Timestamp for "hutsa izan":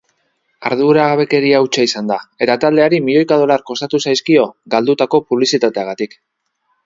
1.65-2.07